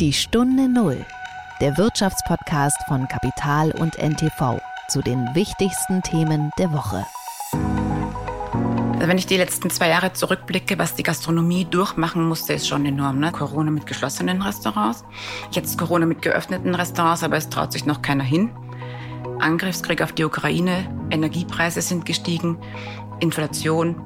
[0.00, 1.04] Die Stunde Null,
[1.60, 7.04] der Wirtschaftspodcast von Kapital und NTV zu den wichtigsten Themen der Woche.
[8.94, 12.86] Also wenn ich die letzten zwei Jahre zurückblicke, was die Gastronomie durchmachen musste, ist schon
[12.86, 13.18] enorm.
[13.18, 13.32] Ne?
[13.32, 15.04] Corona mit geschlossenen Restaurants,
[15.50, 18.50] jetzt Corona mit geöffneten Restaurants, aber es traut sich noch keiner hin.
[19.40, 22.56] Angriffskrieg auf die Ukraine, Energiepreise sind gestiegen,
[23.18, 24.00] Inflation,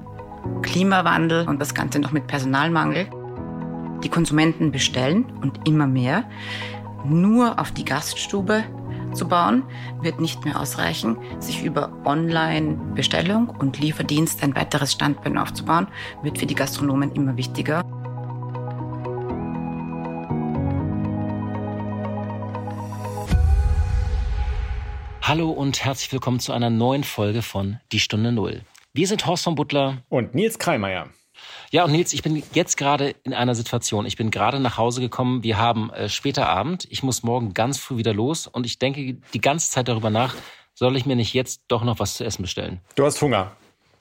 [0.63, 3.11] Klimawandel und das Ganze noch mit Personalmangel.
[4.03, 6.25] Die Konsumenten bestellen und immer mehr.
[7.05, 8.65] Nur auf die Gaststube
[9.15, 9.63] zu bauen,
[10.01, 11.17] wird nicht mehr ausreichen.
[11.39, 15.89] Sich über Online-Bestellung und Lieferdienst ein weiteres Standbein aufzubauen,
[16.23, 17.83] wird für die Gastronomen immer wichtiger.
[25.23, 28.63] Hallo und herzlich willkommen zu einer neuen Folge von Die Stunde Null.
[28.93, 31.09] Wir sind Horst von Butler und Nils Kreimeier.
[31.73, 34.05] Ja, und Nils, ich bin jetzt gerade in einer Situation.
[34.05, 35.43] Ich bin gerade nach Hause gekommen.
[35.43, 36.87] Wir haben äh, später Abend.
[36.91, 40.35] Ich muss morgen ganz früh wieder los und ich denke die ganze Zeit darüber nach,
[40.75, 42.83] soll ich mir nicht jetzt doch noch was zu essen bestellen?
[42.95, 43.57] Du hast Hunger.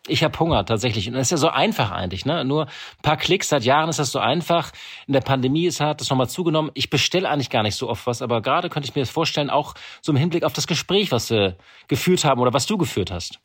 [0.07, 1.07] Ich habe Hunger tatsächlich.
[1.07, 2.25] Und das ist ja so einfach eigentlich.
[2.25, 2.43] Ne?
[2.43, 4.71] Nur ein paar Klicks, seit Jahren ist das so einfach.
[5.05, 6.71] In der Pandemie ist, hat das nochmal zugenommen.
[6.73, 9.51] Ich bestelle eigentlich gar nicht so oft was, aber gerade könnte ich mir das vorstellen,
[9.51, 11.55] auch so im Hinblick auf das Gespräch, was wir
[11.87, 13.39] geführt haben oder was du geführt hast.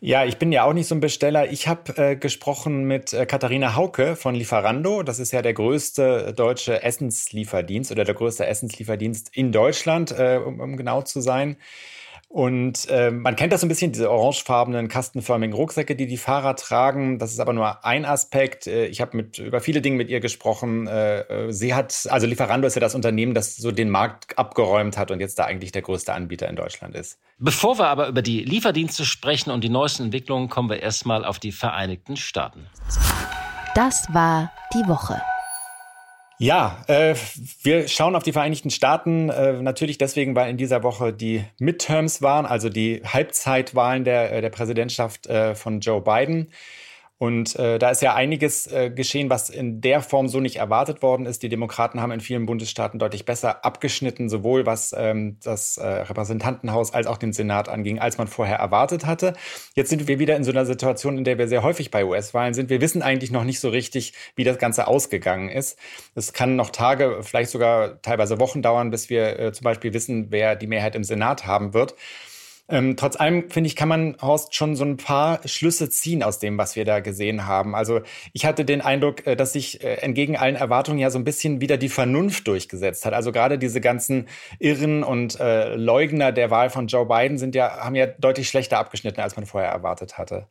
[0.00, 1.50] Ja, ich bin ja auch nicht so ein Besteller.
[1.50, 5.02] Ich habe äh, gesprochen mit äh, Katharina Hauke von Lieferando.
[5.02, 10.60] Das ist ja der größte deutsche Essenslieferdienst oder der größte Essenslieferdienst in Deutschland, äh, um,
[10.60, 11.56] um genau zu sein.
[12.28, 16.56] Und äh, man kennt das so ein bisschen, diese orangefarbenen, kastenförmigen Rucksäcke, die die Fahrer
[16.56, 17.18] tragen.
[17.18, 18.66] Das ist aber nur ein Aspekt.
[18.66, 20.86] Äh, ich habe mit über viele Dinge mit ihr gesprochen.
[20.86, 24.98] Äh, äh, sie hat, also Lieferando ist ja das Unternehmen, das so den Markt abgeräumt
[24.98, 27.18] hat und jetzt da eigentlich der größte Anbieter in Deutschland ist.
[27.38, 31.38] Bevor wir aber über die Lieferdienste sprechen und die neuesten Entwicklungen, kommen wir erstmal auf
[31.38, 32.66] die Vereinigten Staaten.
[33.74, 35.20] Das war die Woche.
[36.38, 37.14] Ja, äh,
[37.62, 42.20] wir schauen auf die Vereinigten Staaten äh, natürlich deswegen, weil in dieser Woche die Midterms
[42.20, 46.48] waren, also die Halbzeitwahlen der, äh, der Präsidentschaft äh, von Joe Biden.
[47.18, 51.00] Und äh, da ist ja einiges äh, geschehen, was in der Form so nicht erwartet
[51.00, 51.42] worden ist.
[51.42, 56.92] Die Demokraten haben in vielen Bundesstaaten deutlich besser abgeschnitten, sowohl was ähm, das äh, Repräsentantenhaus
[56.92, 59.32] als auch den Senat anging, als man vorher erwartet hatte.
[59.74, 62.52] Jetzt sind wir wieder in so einer Situation, in der wir sehr häufig bei US-Wahlen
[62.52, 62.68] sind.
[62.68, 65.78] Wir wissen eigentlich noch nicht so richtig, wie das Ganze ausgegangen ist.
[66.14, 70.26] Es kann noch Tage, vielleicht sogar teilweise Wochen dauern, bis wir äh, zum Beispiel wissen,
[70.30, 71.94] wer die Mehrheit im Senat haben wird.
[72.68, 76.40] Ähm, trotz allem, finde ich, kann man, Horst, schon so ein paar Schlüsse ziehen aus
[76.40, 77.76] dem, was wir da gesehen haben.
[77.76, 78.00] Also
[78.32, 81.60] ich hatte den Eindruck, äh, dass sich äh, entgegen allen Erwartungen ja so ein bisschen
[81.60, 83.14] wieder die Vernunft durchgesetzt hat.
[83.14, 84.26] Also gerade diese ganzen
[84.58, 88.78] Irren und äh, Leugner der Wahl von Joe Biden sind ja, haben ja deutlich schlechter
[88.78, 90.48] abgeschnitten, als man vorher erwartet hatte.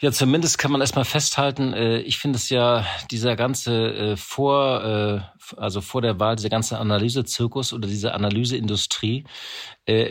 [0.00, 4.84] Ja, zumindest kann man erstmal festhalten, äh, ich finde es ja, dieser ganze äh, vor,
[4.84, 5.20] äh,
[5.56, 9.24] also vor der Wahl, dieser ganze Analysezirkus oder diese Analyseindustrie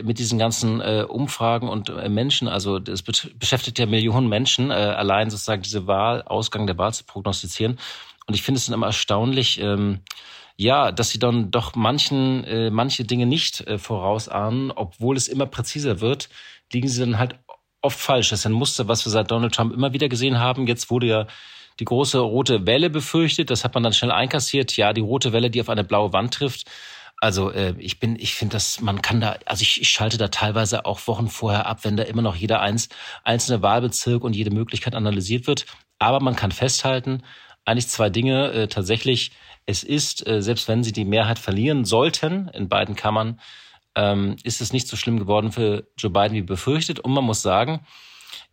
[0.02, 5.86] mit diesen ganzen Umfragen und Menschen, also das beschäftigt ja Millionen Menschen, allein sozusagen diese
[5.86, 7.78] Wahl, Ausgang der Wahl zu prognostizieren.
[8.26, 10.00] Und ich finde es dann immer erstaunlich, ähm,
[10.56, 16.28] ja, dass sie dann doch manchen, manche Dinge nicht vorausahnen, obwohl es immer präziser wird,
[16.72, 17.38] liegen sie dann halt
[17.82, 18.30] oft falsch.
[18.30, 20.66] Das ist ein Muster, was wir seit Donald Trump immer wieder gesehen haben.
[20.66, 21.26] Jetzt wurde ja
[21.80, 23.50] die große rote Welle befürchtet.
[23.50, 24.76] Das hat man dann schnell einkassiert.
[24.76, 26.66] Ja, die rote Welle, die auf eine blaue Wand trifft.
[27.20, 30.28] Also äh, ich bin, ich finde, dass man kann da, also ich, ich schalte da
[30.28, 32.88] teilweise auch Wochen vorher ab, wenn da immer noch jeder eins,
[33.24, 35.66] einzelne Wahlbezirk und jede Möglichkeit analysiert wird.
[35.98, 37.22] Aber man kann festhalten,
[37.64, 38.52] eigentlich zwei Dinge.
[38.52, 39.32] Äh, tatsächlich,
[39.66, 43.40] es ist, äh, selbst wenn sie die Mehrheit verlieren sollten in beiden Kammern,
[43.98, 47.00] ähm, ist es nicht so schlimm geworden für Joe Biden wie befürchtet.
[47.00, 47.80] Und man muss sagen,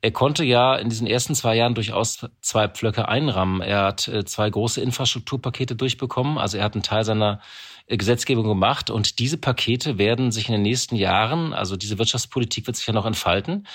[0.02, 3.62] er konnte ja in diesen ersten zwei Jahren durchaus zwei Pflöcke einrammen.
[3.62, 6.40] Er hat äh, zwei große Infrastrukturpakete durchbekommen.
[6.40, 7.42] Also er hat einen Teil seiner
[7.86, 8.90] äh, Gesetzgebung gemacht.
[8.90, 12.94] Und diese Pakete werden sich in den nächsten Jahren, also diese Wirtschaftspolitik wird sich ja
[12.94, 13.68] noch entfalten.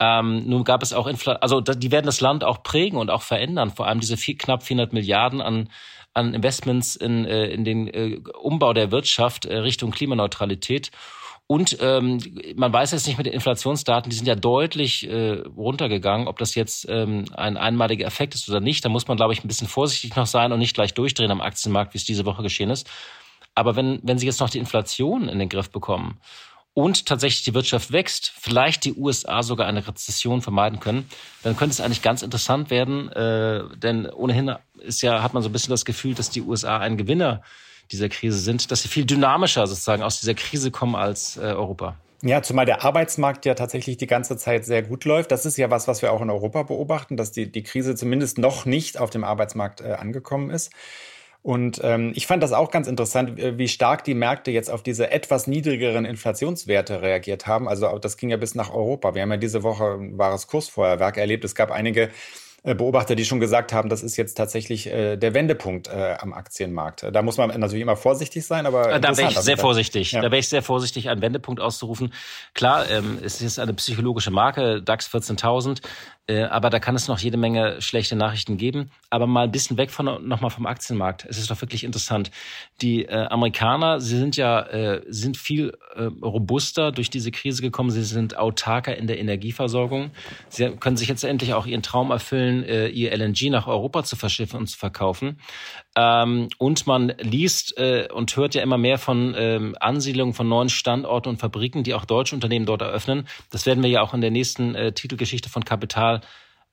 [0.00, 3.22] Ähm, nun gab es auch, Infl also die werden das Land auch prägen und auch
[3.22, 3.70] verändern.
[3.70, 5.68] Vor allem diese vier, knapp 400 Milliarden an
[6.14, 10.90] an Investments in, äh, in den äh, Umbau der Wirtschaft äh, Richtung Klimaneutralität.
[11.46, 12.18] Und ähm,
[12.56, 16.54] man weiß jetzt nicht mit den Inflationsdaten, die sind ja deutlich äh, runtergegangen, ob das
[16.54, 18.84] jetzt ähm, ein einmaliger Effekt ist oder nicht.
[18.84, 21.40] Da muss man, glaube ich, ein bisschen vorsichtig noch sein und nicht gleich durchdrehen am
[21.40, 22.88] Aktienmarkt, wie es diese Woche geschehen ist.
[23.54, 26.20] Aber wenn, wenn Sie jetzt noch die Inflation in den Griff bekommen
[26.74, 31.08] und tatsächlich die Wirtschaft wächst, vielleicht die USA sogar eine Rezession vermeiden können,
[31.42, 35.48] dann könnte es eigentlich ganz interessant werden, äh, denn ohnehin ist ja, hat man so
[35.48, 37.42] ein bisschen das Gefühl, dass die USA ein Gewinner
[37.90, 41.96] dieser Krise sind, dass sie viel dynamischer sozusagen aus dieser Krise kommen als äh, Europa.
[42.24, 45.32] Ja, zumal der Arbeitsmarkt ja tatsächlich die ganze Zeit sehr gut läuft.
[45.32, 48.38] Das ist ja was, was wir auch in Europa beobachten, dass die, die Krise zumindest
[48.38, 50.70] noch nicht auf dem Arbeitsmarkt äh, angekommen ist.
[51.42, 55.10] Und ähm, ich fand das auch ganz interessant, wie stark die Märkte jetzt auf diese
[55.10, 57.68] etwas niedrigeren Inflationswerte reagiert haben.
[57.68, 59.14] Also das ging ja bis nach Europa.
[59.14, 61.44] Wir haben ja diese Woche ein wahres Kursfeuerwerk erlebt.
[61.44, 62.10] Es gab einige
[62.64, 66.32] äh, Beobachter, die schon gesagt haben, das ist jetzt tatsächlich äh, der Wendepunkt äh, am
[66.32, 67.04] Aktienmarkt.
[67.10, 70.12] Da muss man natürlich immer vorsichtig sein, aber da wäre ich sehr vorsichtig.
[70.12, 70.20] Ja.
[70.20, 72.12] Da wäre ich sehr vorsichtig, einen Wendepunkt auszurufen.
[72.54, 75.82] Klar, ähm, es ist eine psychologische Marke, DAX 14.000.
[76.32, 78.90] Äh, aber da kann es noch jede Menge schlechte Nachrichten geben.
[79.10, 81.26] Aber mal ein bisschen weg von nochmal vom Aktienmarkt.
[81.28, 82.30] Es ist doch wirklich interessant.
[82.80, 87.90] Die äh, Amerikaner, sie sind ja äh, sind viel äh, robuster durch diese Krise gekommen.
[87.90, 90.10] Sie sind autarker in der Energieversorgung.
[90.48, 94.16] Sie können sich jetzt endlich auch ihren Traum erfüllen, äh, ihr LNG nach Europa zu
[94.16, 95.38] verschiffen und zu verkaufen.
[95.94, 100.70] Ähm, und man liest äh, und hört ja immer mehr von ähm, Ansiedlungen von neuen
[100.70, 103.28] Standorten und Fabriken, die auch deutsche Unternehmen dort eröffnen.
[103.50, 106.21] Das werden wir ja auch in der nächsten äh, Titelgeschichte von Kapital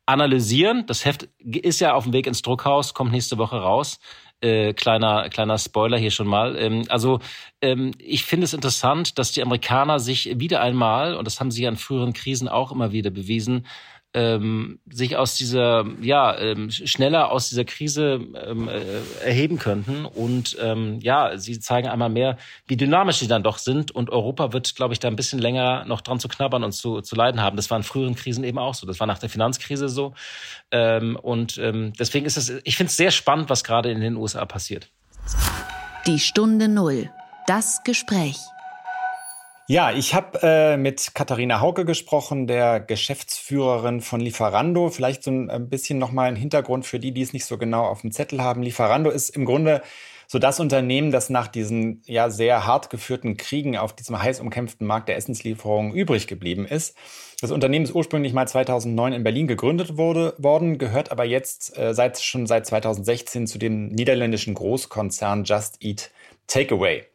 [0.05, 0.85] analysieren.
[0.87, 3.99] Das Heft ist ja auf dem Weg ins Druckhaus, kommt nächste Woche raus.
[4.41, 6.55] Äh, kleiner kleiner Spoiler hier schon mal.
[6.57, 7.19] Ähm, also
[7.61, 11.63] ähm, ich finde es interessant, dass die Amerikaner sich wieder einmal und das haben sie
[11.63, 13.67] ja in früheren Krisen auch immer wieder bewiesen,
[14.13, 18.81] ähm, sich aus dieser, ja, ähm, schneller aus dieser Krise ähm, äh,
[19.23, 20.05] erheben könnten.
[20.05, 23.91] Und ähm, ja, sie zeigen einmal mehr, wie dynamisch sie dann doch sind.
[23.91, 27.01] Und Europa wird, glaube ich, da ein bisschen länger noch dran zu knabbern und zu,
[27.01, 27.55] zu leiden haben.
[27.55, 28.87] Das war in früheren Krisen eben auch so.
[28.87, 30.13] Das war nach der Finanzkrise so.
[30.71, 34.15] Ähm, und ähm, deswegen ist es, ich finde es sehr spannend, was gerade in den
[34.15, 34.89] USA passiert.
[36.07, 37.11] Die Stunde Null.
[37.45, 38.37] Das Gespräch.
[39.71, 44.89] Ja, ich habe äh, mit Katharina Hauke gesprochen, der Geschäftsführerin von Lieferando.
[44.89, 48.01] Vielleicht so ein bisschen nochmal ein Hintergrund für die, die es nicht so genau auf
[48.01, 48.63] dem Zettel haben.
[48.63, 49.83] Lieferando ist im Grunde
[50.25, 54.87] so das Unternehmen, das nach diesen ja sehr hart geführten Kriegen auf diesem heiß umkämpften
[54.87, 56.97] Markt der Essenslieferungen übrig geblieben ist.
[57.39, 61.93] Das Unternehmen ist ursprünglich mal 2009 in Berlin gegründet wurde, worden, gehört aber jetzt äh,
[61.93, 66.09] seit, schon seit 2016 zu dem niederländischen Großkonzern Just Eat
[66.49, 67.05] Takeaway.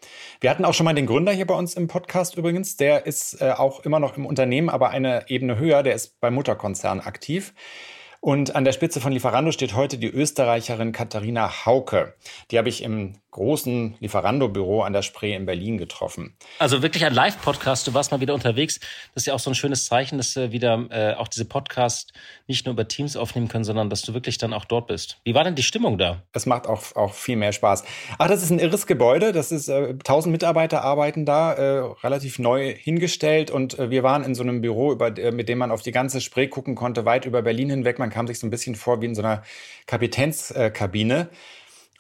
[0.41, 2.77] Wir hatten auch schon mal den Gründer hier bei uns im Podcast übrigens.
[2.77, 5.83] Der ist äh, auch immer noch im Unternehmen, aber eine Ebene höher.
[5.83, 7.53] Der ist beim Mutterkonzern aktiv.
[8.21, 12.15] Und an der Spitze von Lieferando steht heute die Österreicherin Katharina Hauke.
[12.51, 16.37] Die habe ich im großen Lieferando-Büro an der Spree in Berlin getroffen.
[16.61, 17.87] Also wirklich ein Live-Podcast.
[17.87, 18.79] Du warst mal wieder unterwegs.
[19.13, 22.13] Das ist ja auch so ein schönes Zeichen, dass wir wieder äh, auch diese Podcast
[22.47, 25.19] nicht nur über Teams aufnehmen können, sondern dass du wirklich dann auch dort bist.
[25.25, 26.23] Wie war denn die Stimmung da?
[26.33, 27.85] Es macht auch, auch viel mehr Spaß.
[28.19, 29.33] Ach, das ist ein irres Gebäude.
[29.33, 33.51] Das ist äh, 1000 Mitarbeiter arbeiten da, äh, relativ neu hingestellt.
[33.51, 35.93] Und äh, wir waren in so einem Büro, über, äh, mit dem man auf die
[35.93, 37.99] ganze Spree gucken konnte, weit über Berlin hinweg.
[37.99, 39.43] Man kam sich so ein bisschen vor wie in so einer
[39.87, 41.31] Kapitänskabine.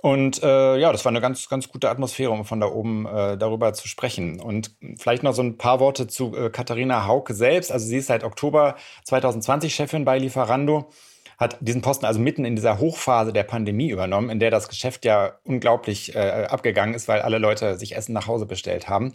[0.04, 3.38] Und äh, ja, das war eine ganz, ganz gute Atmosphäre, um von da oben äh,
[3.38, 4.38] darüber zu sprechen.
[4.38, 7.72] Und vielleicht noch so ein paar Worte zu äh, Katharina Hauke selbst.
[7.72, 10.90] Also sie ist seit Oktober 2020 Chefin bei Lieferando,
[11.38, 15.06] hat diesen Posten also mitten in dieser Hochphase der Pandemie übernommen, in der das Geschäft
[15.06, 19.14] ja unglaublich äh, abgegangen ist, weil alle Leute sich Essen nach Hause bestellt haben.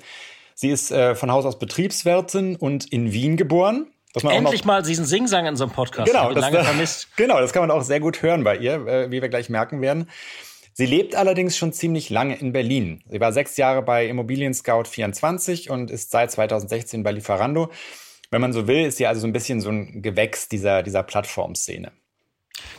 [0.56, 3.92] Sie ist äh, von Haus aus Betriebswirtin und in Wien geboren.
[4.24, 6.12] Endlich mal diesen Singsang in so einem Podcast.
[6.12, 7.16] Genau, das, lange vermisst.
[7.16, 9.82] genau, das kann man auch sehr gut hören bei ihr, äh, wie wir gleich merken
[9.82, 10.10] werden.
[10.80, 13.04] Sie lebt allerdings schon ziemlich lange in Berlin.
[13.10, 17.70] Sie war sechs Jahre bei Immobilien Scout 24 und ist seit 2016 bei Lieferando.
[18.32, 21.04] Wenn man so will, ist sie also so ein bisschen so ein Gewächs dieser, dieser
[21.04, 21.92] Plattformszene.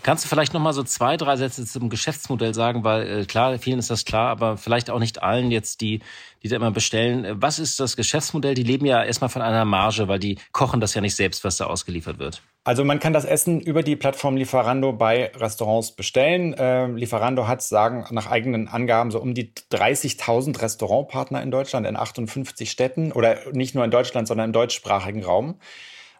[0.02, 3.58] Kannst du vielleicht noch mal so zwei, drei Sätze zum Geschäftsmodell sagen, weil äh, klar,
[3.58, 6.00] vielen ist das klar, aber vielleicht auch nicht allen jetzt, die
[6.42, 7.26] die da immer bestellen.
[7.40, 8.55] Was ist das Geschäftsmodell?
[8.55, 11.56] Die leben ja erstmal von einer Marge, weil die kochen das ja nicht selbst, was
[11.56, 12.43] da ausgeliefert wird.
[12.65, 16.53] Also man kann das Essen über die Plattform Lieferando bei Restaurants bestellen.
[16.55, 21.96] Äh, Lieferando hat, sagen nach eigenen Angaben, so um die 30.000 Restaurantpartner in Deutschland in
[21.96, 25.56] 58 Städten oder nicht nur in Deutschland, sondern im deutschsprachigen Raum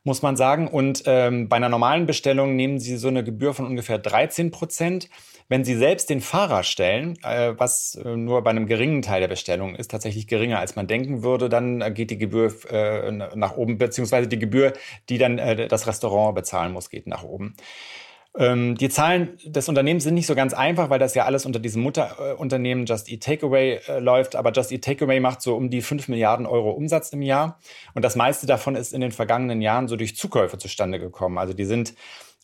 [0.03, 0.69] muss man sagen.
[0.69, 5.09] Und ähm, bei einer normalen Bestellung nehmen Sie so eine Gebühr von ungefähr 13 Prozent.
[5.51, 9.27] Wenn Sie selbst den Fahrer stellen, äh, was äh, nur bei einem geringen Teil der
[9.27, 12.53] Bestellung ist, tatsächlich geringer als man denken würde, dann äh, geht die Gebühr
[13.35, 14.73] nach oben, beziehungsweise die Gebühr,
[15.09, 15.39] die dann
[15.69, 17.57] das Restaurant bezahlen muss, geht nach oben.
[18.39, 21.59] Ähm, die Zahlen des Unternehmens sind nicht so ganz einfach, weil das ja alles unter
[21.59, 24.37] diesem Mutterunternehmen Just Eat Takeaway läuft.
[24.37, 27.59] Aber Just Eat Takeaway macht so um die 5 Milliarden Euro Umsatz im Jahr.
[27.95, 31.39] Und das meiste davon ist in den vergangenen Jahren so durch Zukäufe zustande gekommen.
[31.39, 31.95] Also die sind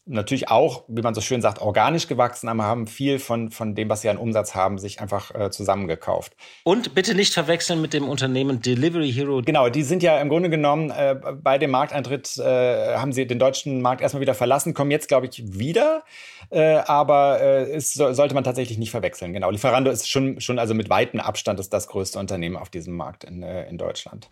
[0.07, 3.89] natürlich auch, wie man so schön sagt, organisch gewachsen, aber haben viel von, von dem,
[3.89, 6.37] was sie an Umsatz haben, sich einfach äh, zusammengekauft.
[6.63, 9.43] Und bitte nicht verwechseln mit dem Unternehmen Delivery Hero.
[9.45, 13.39] Genau, die sind ja im Grunde genommen äh, bei dem Markteintritt, äh, haben sie den
[13.39, 16.05] deutschen Markt erstmal wieder verlassen, kommen jetzt, glaube ich, wieder.
[16.51, 19.33] Äh, aber äh, es so, sollte man tatsächlich nicht verwechseln.
[19.33, 22.95] Genau, Lieferando ist schon, schon also mit weitem Abstand ist das größte Unternehmen auf diesem
[22.95, 24.31] Markt in, äh, in Deutschland.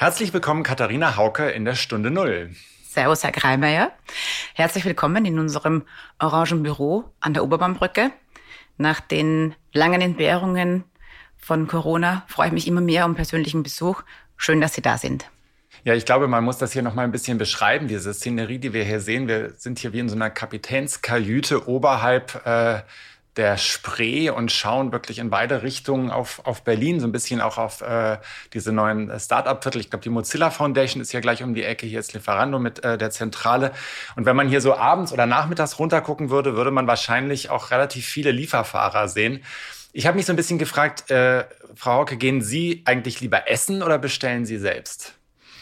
[0.00, 2.52] Herzlich willkommen, Katharina Hauke in der Stunde Null.
[2.88, 3.92] Servus, Herr Kreimeier.
[4.54, 5.82] Herzlich willkommen in unserem
[6.18, 8.10] orangen Büro an der Oberbaumbrücke.
[8.78, 10.84] Nach den langen Entbehrungen
[11.36, 14.02] von Corona freue ich mich immer mehr um persönlichen Besuch.
[14.38, 15.28] Schön, dass Sie da sind.
[15.84, 18.72] Ja, ich glaube, man muss das hier noch mal ein bisschen beschreiben, diese Szenerie, die
[18.72, 19.28] wir hier sehen.
[19.28, 22.80] Wir sind hier wie in so einer Kapitänskajüte oberhalb äh,
[23.36, 27.58] der Spree und schauen wirklich in beide Richtungen auf, auf Berlin, so ein bisschen auch
[27.58, 28.18] auf äh,
[28.52, 29.80] diese neuen Start-up-Viertel.
[29.80, 31.86] Ich glaube, die Mozilla Foundation ist hier gleich um die Ecke.
[31.86, 33.72] Hier ist Lieferando mit äh, der Zentrale.
[34.16, 38.04] Und wenn man hier so abends oder nachmittags runtergucken würde, würde man wahrscheinlich auch relativ
[38.04, 39.44] viele Lieferfahrer sehen.
[39.92, 41.44] Ich habe mich so ein bisschen gefragt, äh,
[41.74, 45.14] Frau Hauke, gehen Sie eigentlich lieber essen oder bestellen Sie selbst?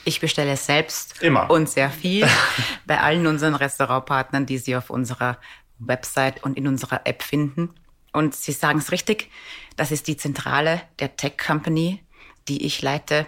[0.05, 1.51] Ich bestelle selbst Immer.
[1.51, 2.27] und sehr viel
[2.87, 5.39] bei allen unseren Restaurantpartnern, die Sie auf unserer
[5.79, 7.71] Website und in unserer App finden.
[8.13, 9.31] Und Sie sagen es richtig,
[9.77, 12.03] das ist die Zentrale der Tech Company,
[12.49, 13.27] die ich leite.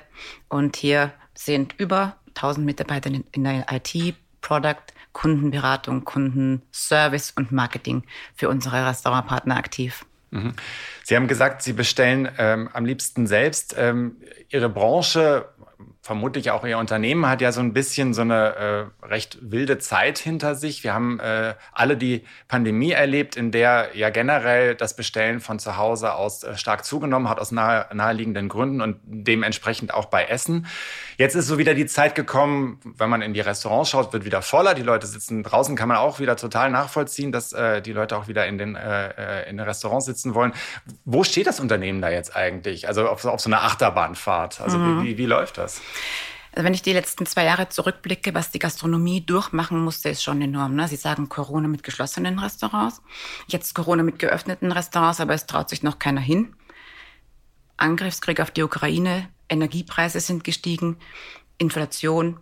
[0.49, 8.05] Und hier sind über 1000 Mitarbeiter in der IT, Product, Kundenberatung, Kundenservice und Marketing
[8.35, 10.05] für unsere Restaurantpartner aktiv.
[10.31, 10.55] Mhm.
[11.05, 13.75] Sie haben gesagt, Sie bestellen ähm, am liebsten selbst.
[13.77, 14.17] Ähm,
[14.49, 15.49] Ihre Branche
[16.03, 20.19] vermutlich auch Ihr Unternehmen hat ja so ein bisschen so eine äh, recht wilde Zeit
[20.19, 20.83] hinter sich.
[20.83, 25.77] Wir haben äh, alle die Pandemie erlebt, in der ja generell das Bestellen von zu
[25.77, 30.67] Hause aus äh, stark zugenommen hat, aus nahe, naheliegenden Gründen und dementsprechend auch bei Essen.
[31.19, 34.41] Jetzt ist so wieder die Zeit gekommen, wenn man in die Restaurants schaut, wird wieder
[34.41, 34.73] voller.
[34.73, 38.27] Die Leute sitzen draußen, kann man auch wieder total nachvollziehen, dass äh, die Leute auch
[38.27, 40.55] wieder in den, äh, in den Restaurants sitzen wollen.
[41.05, 42.89] Wo steht das Unternehmen da jetzt eigentlich?
[42.89, 44.63] Also auf, auf so einer Achterbahnfahrt.
[44.63, 45.05] Also mhm.
[45.05, 45.83] wie, wie läuft das?
[46.53, 50.43] Also wenn ich die letzten zwei Jahre zurückblicke, was die Gastronomie durchmachen musste, ist schon
[50.43, 50.75] enorm.
[50.75, 50.89] Ne?
[50.89, 53.03] Sie sagen Corona mit geschlossenen Restaurants,
[53.47, 56.55] jetzt Corona mit geöffneten Restaurants, aber es traut sich noch keiner hin.
[57.77, 60.97] Angriffskrieg auf die Ukraine, Energiepreise sind gestiegen,
[61.59, 62.39] Inflation,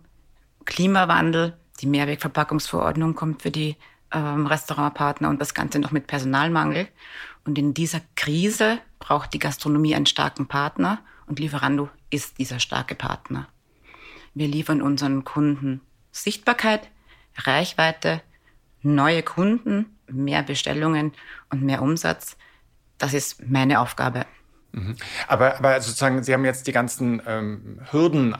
[0.65, 3.77] Klimawandel, die Mehrwegverpackungsverordnung kommt für die
[4.11, 6.87] ähm, Restaurantpartner und das Ganze noch mit Personalmangel.
[7.45, 12.95] Und in dieser Krise braucht die Gastronomie einen starken Partner und Lieferando ist dieser starke
[12.95, 13.47] Partner.
[14.33, 16.89] Wir liefern unseren Kunden Sichtbarkeit,
[17.35, 18.21] Reichweite,
[18.81, 21.13] neue Kunden, mehr Bestellungen
[21.49, 22.37] und mehr Umsatz.
[22.97, 24.25] Das ist meine Aufgabe.
[24.71, 24.95] Mhm.
[25.27, 28.35] Aber, aber sozusagen, Sie haben jetzt die ganzen ähm, Hürden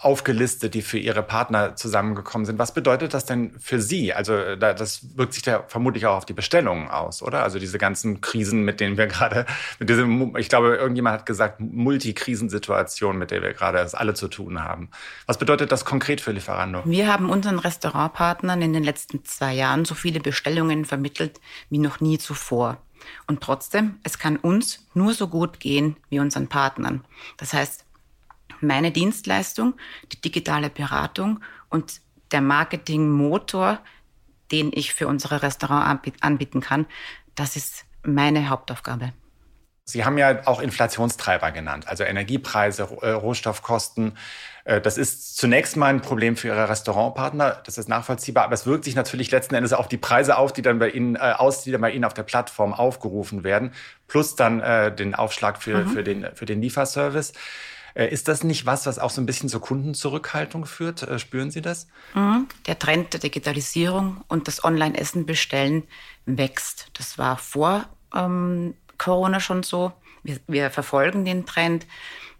[0.00, 2.58] aufgelistet, die für Ihre Partner zusammengekommen sind.
[2.58, 4.14] Was bedeutet das denn für Sie?
[4.14, 7.42] Also das wirkt sich ja vermutlich auch auf die Bestellungen aus, oder?
[7.42, 9.44] Also diese ganzen Krisen, mit denen wir gerade,
[9.80, 14.28] mit diesem, ich glaube, irgendjemand hat gesagt, Multikrisensituation, mit der wir gerade es alle zu
[14.28, 14.90] tun haben.
[15.26, 16.82] Was bedeutet das konkret für Lieferando?
[16.84, 21.40] Wir haben unseren Restaurantpartnern in den letzten zwei Jahren so viele Bestellungen vermittelt
[21.70, 22.78] wie noch nie zuvor.
[23.26, 27.04] Und trotzdem, es kann uns nur so gut gehen wie unseren Partnern.
[27.36, 27.84] Das heißt,
[28.60, 29.74] meine Dienstleistung,
[30.12, 32.00] die digitale Beratung und
[32.32, 33.80] der Marketingmotor,
[34.52, 36.86] den ich für unsere Restaurant anbieten kann,
[37.34, 39.12] das ist meine Hauptaufgabe.
[39.84, 44.18] Sie haben ja auch Inflationstreiber genannt, also Energiepreise, äh, Rohstoffkosten.
[44.64, 47.62] Äh, das ist zunächst mal ein Problem für Ihre Restaurantpartner.
[47.64, 50.60] Das ist nachvollziehbar, aber es wirkt sich natürlich letzten Endes auf die Preise auf, die
[50.60, 53.72] dann bei Ihnen äh, aus, die dann bei Ihnen auf der Plattform aufgerufen werden,
[54.08, 55.88] plus dann äh, den Aufschlag für, mhm.
[55.88, 57.32] für, den, für den Lieferservice.
[57.98, 61.02] Äh, ist das nicht was, was auch so ein bisschen zur Kundenzurückhaltung führt?
[61.02, 61.88] Äh, spüren Sie das?
[62.14, 62.46] Mhm.
[62.66, 65.82] Der Trend der Digitalisierung und das Online-Essen bestellen
[66.24, 66.90] wächst.
[66.94, 69.92] Das war vor ähm, Corona schon so.
[70.22, 71.86] Wir, wir verfolgen den Trend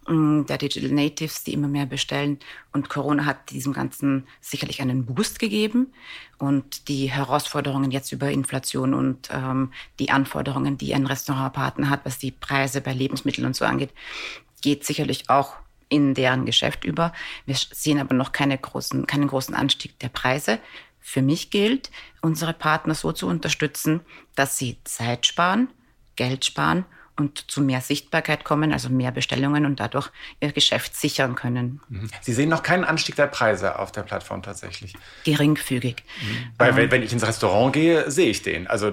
[0.07, 2.39] mm, der Digital Natives, die immer mehr bestellen.
[2.71, 5.93] Und Corona hat diesem Ganzen sicherlich einen Boost gegeben.
[6.37, 12.17] Und die Herausforderungen jetzt über Inflation und ähm, die Anforderungen, die ein Restaurantpartner hat, was
[12.17, 13.91] die Preise bei Lebensmitteln und so angeht,
[14.61, 15.55] geht sicherlich auch
[15.89, 17.13] in deren Geschäft über.
[17.45, 20.59] Wir sehen aber noch keine großen, keinen großen Anstieg der Preise.
[20.99, 21.89] Für mich gilt,
[22.21, 24.01] unsere Partner so zu unterstützen,
[24.35, 25.69] dass sie Zeit sparen,
[26.15, 26.85] Geld sparen
[27.19, 30.09] und zu mehr Sichtbarkeit kommen, also mehr Bestellungen und dadurch
[30.39, 31.81] ihr Geschäft sichern können.
[31.89, 32.09] Mhm.
[32.21, 34.93] Sie sehen noch keinen Anstieg der Preise auf der Plattform tatsächlich?
[35.25, 36.03] Geringfügig.
[36.21, 36.37] Mhm.
[36.57, 38.67] Weil wenn, wenn, ich ins Restaurant gehe, sehe ich den.
[38.67, 38.91] Also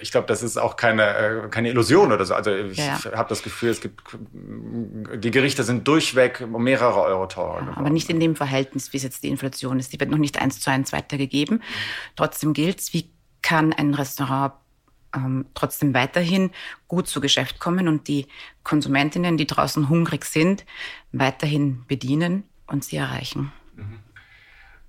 [0.00, 2.34] ich glaube, das ist auch keine, äh, keine Illusion oder so.
[2.34, 2.98] Also ich ja.
[3.14, 4.00] habe das Gefühl, es gibt
[4.32, 7.66] die Gerichte sind durchweg um mehrere Euro teurer.
[7.66, 9.92] Ja, aber nicht in dem Verhältnis, wie es jetzt die Inflation ist.
[9.92, 11.62] Die wird noch nicht eins zu eins weitergegeben.
[12.16, 13.10] Trotzdem gilt es, wie
[13.42, 14.54] kann ein Restaurant
[15.16, 16.50] ähm, trotzdem weiterhin
[16.88, 18.26] gut zu Geschäft kommen und die
[18.62, 20.64] Konsumentinnen, die draußen hungrig sind,
[21.12, 23.52] weiterhin bedienen und sie erreichen.
[23.74, 24.00] Mhm.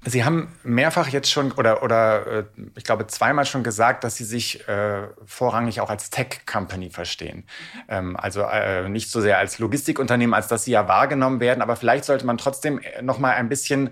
[0.05, 2.43] Sie haben mehrfach jetzt schon oder, oder äh,
[2.75, 7.43] ich glaube zweimal schon gesagt, dass Sie sich äh, vorrangig auch als Tech-Company verstehen.
[7.89, 11.75] Ähm, also äh, nicht so sehr als Logistikunternehmen, als dass Sie ja wahrgenommen werden, aber
[11.75, 13.89] vielleicht sollte man trotzdem äh, noch mal ein bisschen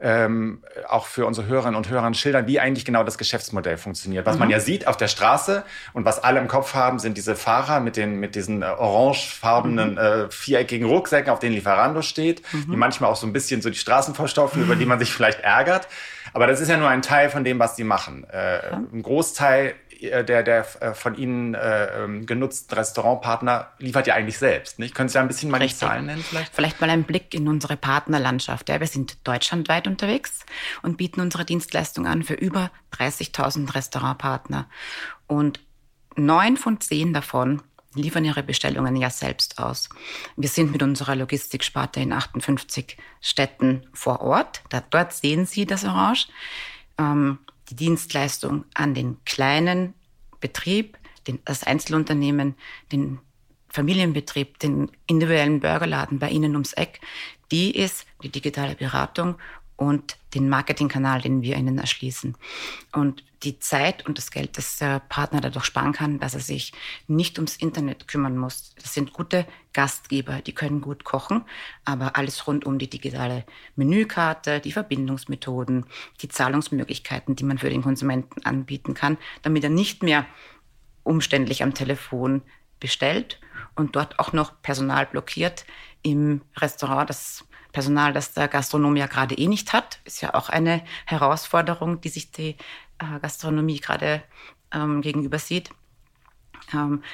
[0.00, 4.26] ähm, auch für unsere Hörerinnen und Hörer schildern, wie eigentlich genau das Geschäftsmodell funktioniert.
[4.26, 4.40] Was mhm.
[4.40, 7.80] man ja sieht auf der Straße und was alle im Kopf haben, sind diese Fahrer
[7.80, 9.98] mit, den, mit diesen äh, orangefarbenen mhm.
[9.98, 12.70] äh, viereckigen Rucksäcken, auf denen Lieferando steht, mhm.
[12.70, 15.40] die manchmal auch so ein bisschen so die Straßen verstopfen, über die man sich vielleicht
[15.40, 15.88] ärgert.
[16.32, 18.24] Aber das ist ja nur ein Teil von dem, was sie machen.
[18.30, 24.38] Äh, ein Großteil der, der äh, von Ihnen äh, ähm, genutzten Restaurantpartner liefert ja eigentlich
[24.38, 24.78] selbst.
[24.78, 24.94] Nicht?
[24.94, 26.54] Können Sie ja ein bisschen mal die Zahlen nennen vielleicht?
[26.54, 28.68] Vielleicht mal ein Blick in unsere Partnerlandschaft.
[28.68, 30.44] Ja, wir sind deutschlandweit unterwegs
[30.82, 34.68] und bieten unsere Dienstleistung an für über 30.000 Restaurantpartner.
[35.26, 35.60] Und
[36.16, 37.62] neun von zehn davon
[37.94, 39.88] liefern ihre Bestellungen ja selbst aus.
[40.36, 44.62] Wir sind mit unserer Logistiksparte in 58 Städten vor Ort.
[44.68, 46.28] Da, dort sehen Sie das Orange.
[46.98, 47.38] Ähm,
[47.70, 49.94] die Dienstleistung an den kleinen
[50.40, 52.54] Betrieb, den, das Einzelunternehmen,
[52.92, 53.18] den
[53.68, 57.00] Familienbetrieb, den individuellen Burgerladen bei Ihnen ums Eck,
[57.50, 59.36] die ist die digitale Beratung
[59.78, 62.36] und den Marketingkanal, den wir ihnen erschließen.
[62.92, 66.72] Und die Zeit und das Geld, das der Partner dadurch sparen kann, dass er sich
[67.06, 68.74] nicht ums Internet kümmern muss.
[68.82, 71.44] Das sind gute Gastgeber, die können gut kochen,
[71.84, 75.86] aber alles rund um die digitale Menükarte, die Verbindungsmethoden,
[76.22, 80.26] die Zahlungsmöglichkeiten, die man für den Konsumenten anbieten kann, damit er nicht mehr
[81.04, 82.42] umständlich am Telefon
[82.80, 83.40] bestellt
[83.76, 85.64] und dort auch noch Personal blockiert
[86.02, 87.44] im Restaurant, das
[87.78, 90.00] Personal, das der Gastronom ja gerade eh nicht hat.
[90.04, 92.56] Ist ja auch eine Herausforderung, die sich die
[92.98, 94.20] äh, Gastronomie gerade
[94.74, 95.70] ähm, gegenüber sieht.
[96.74, 97.04] Ähm,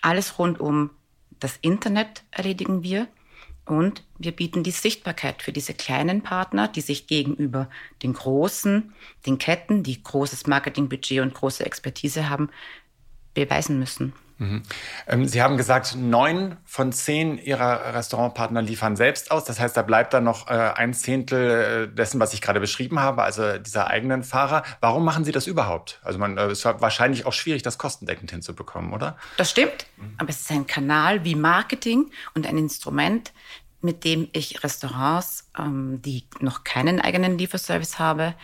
[0.00, 0.88] alles rund um
[1.38, 3.08] das Internet erledigen wir.
[3.66, 7.68] Und wir bieten die Sichtbarkeit für diese kleinen Partner, die sich gegenüber
[8.02, 8.94] den großen,
[9.26, 12.48] den Ketten, die großes Marketingbudget und große Expertise haben,
[13.34, 14.14] beweisen müssen.
[14.38, 14.62] Mhm.
[15.06, 19.44] Ähm, Sie haben gesagt, neun von zehn Ihrer Restaurantpartner liefern selbst aus.
[19.44, 23.00] Das heißt, da bleibt dann noch äh, ein Zehntel äh, dessen, was ich gerade beschrieben
[23.00, 24.62] habe, also dieser eigenen Fahrer.
[24.80, 26.00] Warum machen Sie das überhaupt?
[26.02, 29.16] Also man, äh, es war wahrscheinlich auch schwierig, das kostendeckend hinzubekommen, oder?
[29.38, 29.86] Das stimmt.
[30.18, 33.32] Aber es ist ein Kanal wie Marketing und ein Instrument,
[33.80, 38.34] mit dem ich Restaurants, ähm, die noch keinen eigenen Lieferservice haben,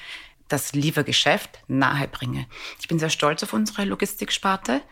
[0.53, 2.47] das Liefergeschäft nahe bringe.
[2.81, 4.83] Ich bin sehr stolz auf unsere Logistiksparte.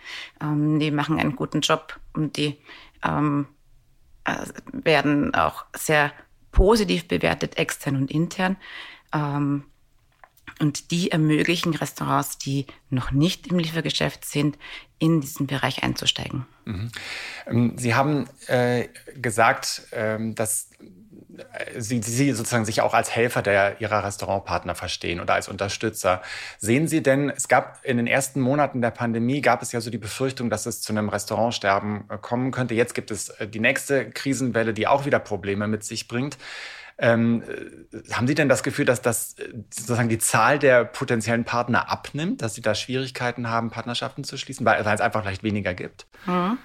[0.40, 2.58] Ähm, die machen einen guten Job und die
[3.04, 3.46] ähm,
[4.24, 6.12] äh, werden auch sehr
[6.52, 8.56] positiv bewertet, extern und intern.
[9.12, 9.64] Ähm,
[10.60, 14.58] und die ermöglichen Restaurants, die noch nicht im Liefergeschäft sind,
[14.98, 16.46] in diesen Bereich einzusteigen.
[16.66, 16.90] Mhm.
[17.46, 20.68] Ähm, Sie haben äh, gesagt, ähm, dass
[21.76, 26.22] Sie, Sie sozusagen sich auch als Helfer der Ihrer Restaurantpartner verstehen oder als Unterstützer.
[26.58, 29.90] Sehen Sie denn, es gab in den ersten Monaten der Pandemie, gab es ja so
[29.90, 32.74] die Befürchtung, dass es zu einem Restaurantsterben äh, kommen könnte.
[32.74, 36.36] Jetzt gibt es äh, die nächste Krisenwelle, die auch wieder Probleme mit sich bringt.
[37.02, 39.34] Ähm, äh, haben Sie denn das Gefühl, dass das
[39.70, 44.66] sozusagen die Zahl der potenziellen Partner abnimmt, dass Sie da Schwierigkeiten haben, Partnerschaften zu schließen,
[44.66, 46.06] weil, weil es einfach vielleicht weniger gibt?
[46.26, 46.58] Mhm.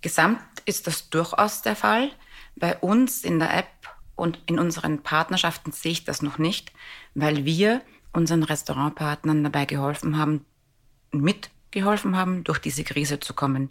[0.00, 2.10] Gesamt ist das durchaus der Fall.
[2.56, 3.68] Bei uns in der App
[4.16, 6.72] und in unseren Partnerschaften sehe ich das noch nicht,
[7.14, 10.44] weil wir unseren Restaurantpartnern dabei geholfen haben,
[11.12, 13.70] mitgeholfen haben, durch diese Krise zu kommen.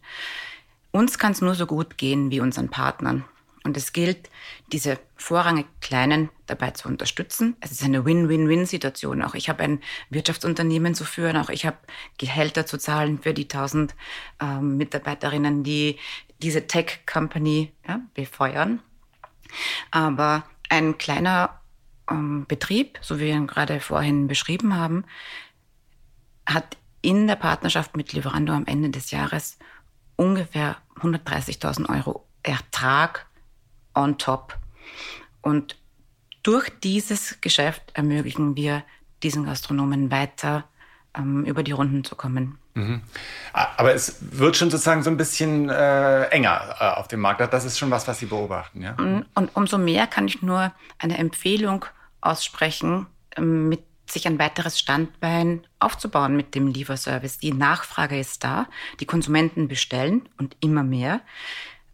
[0.91, 3.25] Uns kann es nur so gut gehen wie unseren Partnern.
[3.63, 4.29] Und es gilt,
[4.71, 7.55] diese vorrangig Kleinen dabei zu unterstützen.
[7.59, 9.21] Es ist eine Win-Win-Win-Situation.
[9.21, 11.77] Auch ich habe ein Wirtschaftsunternehmen zu führen, auch ich habe
[12.17, 13.95] Gehälter zu zahlen für die tausend
[14.41, 15.99] ähm, Mitarbeiterinnen, die
[16.41, 18.79] diese Tech-Company ja, befeuern.
[19.91, 21.61] Aber ein kleiner
[22.09, 25.05] ähm, Betrieb, so wie wir ihn gerade vorhin beschrieben haben,
[26.47, 29.57] hat in der Partnerschaft mit Lieferando am Ende des Jahres
[30.15, 33.27] ungefähr 130.000 Euro Ertrag
[33.95, 34.57] on top.
[35.41, 35.77] Und
[36.43, 38.83] durch dieses Geschäft ermöglichen wir
[39.23, 40.65] diesen Gastronomen weiter
[41.15, 42.57] ähm, über die Runden zu kommen.
[42.73, 43.01] Mhm.
[43.53, 47.41] Aber es wird schon sozusagen so ein bisschen äh, enger äh, auf dem Markt.
[47.53, 48.81] Das ist schon was, was Sie beobachten.
[48.81, 48.95] Ja?
[48.99, 49.25] Mhm.
[49.35, 51.85] Und umso mehr kann ich nur eine Empfehlung
[52.21, 57.39] aussprechen, ähm, mit sich ein weiteres Standbein aufzubauen mit dem Lieferservice.
[57.39, 58.67] Die Nachfrage ist da,
[58.99, 61.21] die Konsumenten bestellen und immer mehr.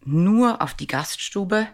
[0.03, 1.67] Nur auf die Gaststube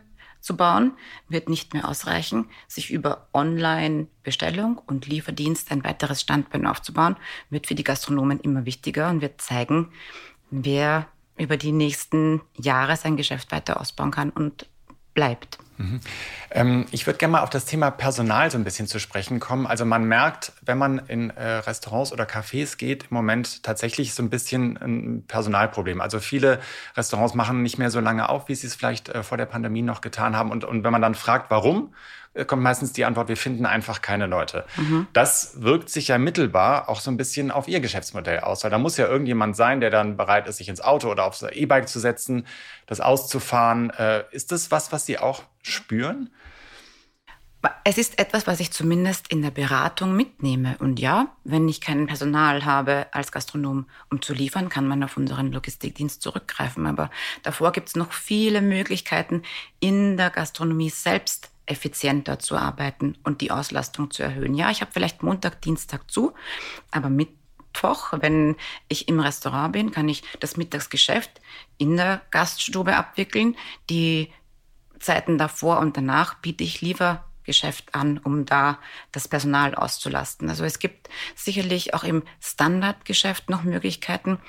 [0.44, 0.92] zu bauen,
[1.30, 2.50] wird nicht mehr ausreichen.
[2.68, 7.16] Sich über Online-Bestellung und Lieferdienst ein weiteres Standbein aufzubauen,
[7.50, 9.92] wird für die Gastronomen immer wichtiger und wird zeigen,
[10.52, 14.68] wer über die nächsten Jahre sein Geschäft weiter ausbauen kann und
[15.13, 15.60] bleibt.
[15.78, 16.02] Mhm.
[16.52, 19.65] Ähm, ich würde gerne mal auf das Thema Personal so ein bisschen zu sprechen kommen.
[19.65, 24.21] Also man merkt, wenn man in äh, Restaurants oder Cafés geht, im Moment tatsächlich so
[24.21, 25.99] ein bisschen ein Personalproblem.
[26.02, 26.60] Also viele
[26.95, 29.82] Restaurants machen nicht mehr so lange auf, wie sie es vielleicht äh, vor der Pandemie
[29.82, 30.52] noch getan haben.
[30.52, 31.93] Und, und wenn man dann fragt, warum,
[32.48, 34.65] kommt meistens die Antwort, wir finden einfach keine Leute.
[34.78, 35.08] Mhm.
[35.13, 38.78] Das wirkt sich ja mittelbar auch so ein bisschen auf Ihr Geschäftsmodell aus, weil da
[38.78, 42.00] muss ja irgendjemand sein, der dann bereit ist, sich ins Auto oder aufs E-Bike zu
[42.00, 42.48] setzen,
[42.88, 43.91] das auszufahren.
[43.91, 46.30] Äh, ist das was, was Sie auch spüren?
[47.86, 50.76] Es ist etwas, was ich zumindest in der Beratung mitnehme.
[50.80, 55.15] Und ja, wenn ich kein Personal habe als Gastronom, um zu liefern, kann man auf
[55.15, 56.86] unseren Logistikdienst zurückgreifen.
[56.88, 57.10] Aber
[57.41, 59.43] davor gibt es noch viele Möglichkeiten,
[59.80, 64.54] in der Gastronomie selbst effizienter zu arbeiten und die Auslastung zu erhöhen.
[64.54, 66.34] Ja, ich habe vielleicht Montag, Dienstag zu,
[66.91, 68.56] aber Mittwoch, wenn
[68.88, 71.41] ich im Restaurant bin, kann ich das Mittagsgeschäft
[71.78, 73.56] in der Gaststube abwickeln.
[73.89, 74.32] Die
[74.99, 78.80] Zeiten davor und danach biete ich lieber Geschäft an, um da
[79.12, 80.49] das Personal auszulasten.
[80.49, 84.39] Also es gibt sicherlich auch im Standardgeschäft noch Möglichkeiten,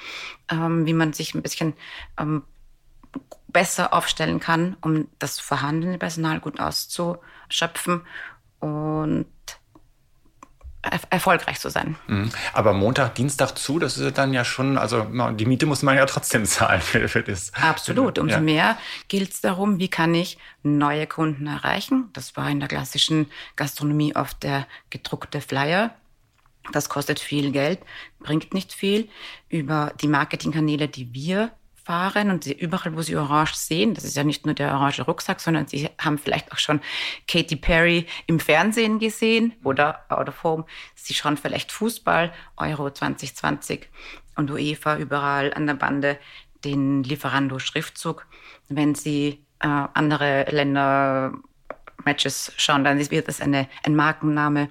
[0.49, 1.75] ähm, wie man sich ein bisschen
[2.19, 2.45] ähm,
[3.55, 8.03] besser aufstellen kann, um das vorhandene Personal gut auszuschöpfen
[8.61, 9.27] und
[11.09, 11.97] erfolgreich zu sein.
[12.09, 12.31] Mhm.
[12.53, 16.05] Aber Montag, Dienstag zu, das ist dann ja schon, also die Miete muss man ja
[16.05, 17.53] trotzdem zahlen für, für das.
[17.55, 18.19] Absolut.
[18.19, 18.41] Umso ja.
[18.41, 22.11] mehr gilt es darum, wie kann ich neue Kunden erreichen.
[22.13, 25.95] Das war in der klassischen Gastronomie oft der gedruckte Flyer.
[26.73, 27.79] Das kostet viel Geld,
[28.21, 29.09] bringt nicht viel.
[29.49, 31.51] Über die Marketingkanäle, die wir
[31.85, 35.03] fahren und sie überall, wo sie Orange sehen, das ist ja nicht nur der orange
[35.03, 36.81] Rucksack, sondern sie haben vielleicht auch schon
[37.29, 40.65] Katy Perry im Fernsehen gesehen oder out of home.
[40.95, 43.89] Sie schauen vielleicht Fußball, Euro 2020
[44.37, 46.19] und UEFA überall an der Bande
[46.65, 48.27] den Lieferando-Schriftzug.
[48.69, 51.35] Wenn sie äh, andere Länder
[52.05, 54.71] Matches schauen, dann wird das eine, ein Markenname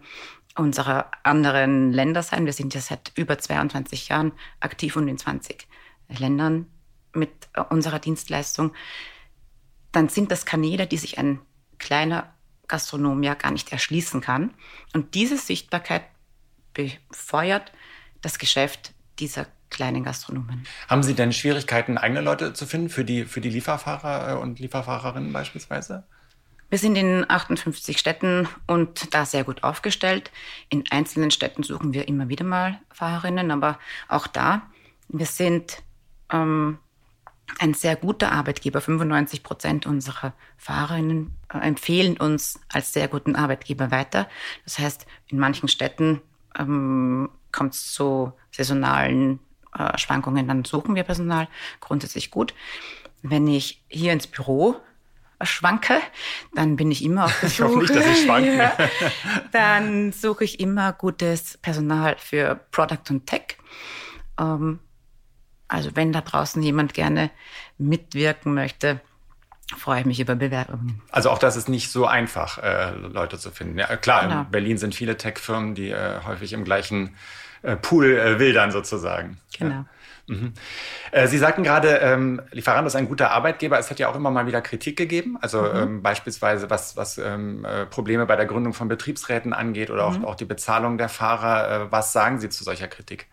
[0.55, 2.45] unserer anderen Länder sein.
[2.45, 5.67] Wir sind ja seit über 22 Jahren aktiv und in 20
[6.09, 6.67] Ländern
[7.13, 8.73] mit äh, unserer Dienstleistung,
[9.91, 11.39] dann sind das Kanäle, die sich ein
[11.77, 12.33] kleiner
[12.67, 14.53] Gastronom ja gar nicht erschließen kann.
[14.93, 16.03] Und diese Sichtbarkeit
[16.73, 17.71] befeuert
[18.21, 20.65] das Geschäft dieser kleinen Gastronomen.
[20.87, 24.59] Haben Sie denn Schwierigkeiten, eigene Leute zu finden für die, für die Lieferfahrer äh, und
[24.59, 26.03] Lieferfahrerinnen beispielsweise?
[26.69, 30.31] Wir sind in 58 Städten und da sehr gut aufgestellt.
[30.69, 34.63] In einzelnen Städten suchen wir immer wieder mal Fahrerinnen, aber auch da,
[35.07, 35.83] wir sind
[36.31, 36.79] ähm,
[37.59, 38.81] ein sehr guter Arbeitgeber.
[38.81, 44.27] 95 Prozent unserer Fahrerinnen äh, empfehlen uns als sehr guten Arbeitgeber weiter.
[44.63, 46.21] Das heißt, in manchen Städten
[46.57, 49.39] ähm, kommt es zu saisonalen
[49.77, 51.47] äh, Schwankungen, dann suchen wir Personal
[51.79, 52.53] grundsätzlich gut.
[53.21, 54.75] Wenn ich hier ins Büro
[55.41, 55.95] schwanke,
[56.53, 57.63] dann bin ich immer auf der Suche.
[57.63, 58.57] Ich hoffe nicht, dass ich schwanke.
[58.57, 58.77] Ja.
[59.51, 63.57] Dann suche ich immer gutes Personal für Product und Tech.
[64.39, 64.79] Ähm,
[65.73, 67.31] also wenn da draußen jemand gerne
[67.79, 69.01] mitwirken möchte,
[69.75, 71.01] freue ich mich über Bewerbungen.
[71.11, 73.79] Also auch das ist nicht so einfach, äh, Leute zu finden.
[73.79, 74.41] Ja, klar, genau.
[74.41, 77.15] in Berlin sind viele Tech-Firmen, die äh, häufig im gleichen
[77.63, 79.39] äh, Pool äh, wildern sozusagen.
[79.57, 79.73] Genau.
[79.73, 79.85] Ja.
[80.27, 80.53] Mhm.
[81.11, 83.79] Äh, Sie sagten gerade, ähm, Lieferando ist ein guter Arbeitgeber.
[83.79, 85.39] Es hat ja auch immer mal wieder Kritik gegeben.
[85.41, 85.75] Also mhm.
[85.75, 90.23] ähm, beispielsweise was, was ähm, äh, Probleme bei der Gründung von Betriebsräten angeht oder mhm.
[90.23, 91.91] auch, auch die Bezahlung der Fahrer.
[91.91, 93.27] Was sagen Sie zu solcher Kritik?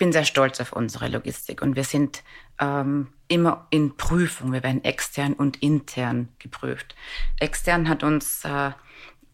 [0.00, 2.22] Ich bin sehr stolz auf unsere Logistik und wir sind
[2.58, 4.50] ähm, immer in Prüfung.
[4.50, 6.94] Wir werden extern und intern geprüft.
[7.38, 8.70] Extern hat uns äh,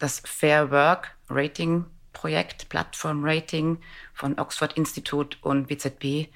[0.00, 3.78] das Fair Work Rating Projekt, Plattform Rating
[4.12, 6.32] von Oxford Institute und WZB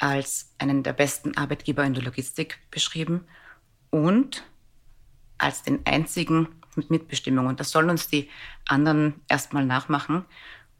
[0.00, 3.26] als einen der besten Arbeitgeber in der Logistik beschrieben
[3.90, 4.46] und
[5.36, 7.48] als den einzigen mit Mitbestimmung.
[7.48, 8.30] Und das sollen uns die
[8.66, 10.24] anderen erstmal nachmachen.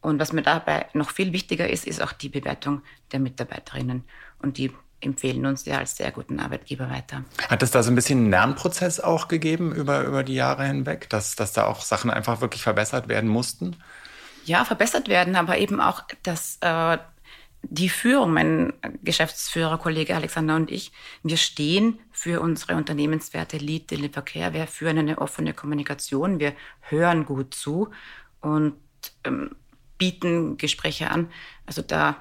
[0.04, 4.04] Und was mir dabei noch viel wichtiger ist, ist auch die Bewertung der Mitarbeiterinnen.
[4.38, 7.24] Und die empfehlen uns ja als sehr guten Arbeitgeber weiter.
[7.48, 11.08] Hat es da so ein bisschen einen Lernprozess auch gegeben über, über die Jahre hinweg,
[11.08, 13.76] dass, dass da auch Sachen einfach wirklich verbessert werden mussten?
[14.44, 16.98] Ja, verbessert werden, aber eben auch, dass äh,
[17.62, 24.20] die Führung, mein Geschäftsführer, Kollege Alexander und ich, wir stehen für unsere Unternehmenswerte Lead, Deliver,
[24.20, 24.52] Care.
[24.52, 27.90] Wir führen eine offene Kommunikation, wir hören gut zu
[28.42, 28.74] und
[29.24, 29.56] ähm,
[30.04, 31.30] bieten Gespräche an.
[31.64, 32.16] Also da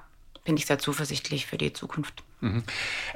[0.46, 2.24] bin ich sehr zuversichtlich für die Zukunft.
[2.40, 2.64] Mhm.